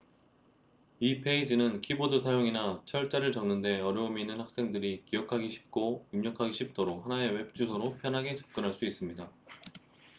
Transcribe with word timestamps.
이 0.99 1.21
페이지는 1.21 1.79
키보드 1.79 2.21
사용이나 2.21 2.81
철자를 2.85 3.31
적는 3.31 3.61
데 3.61 3.79
어려움이 3.81 4.21
있는 4.21 4.39
학생들이 4.41 5.03
기억하기 5.05 5.47
쉽고 5.47 6.07
입력하기 6.11 6.53
쉽도록 6.53 7.05
하나의 7.05 7.33
웹 7.35 7.53
주소로 7.53 7.97
편하게 7.99 8.33
접근할 8.33 8.73
수 8.73 8.83
있습니다 8.85 9.29